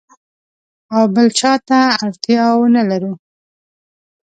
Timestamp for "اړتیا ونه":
2.03-2.81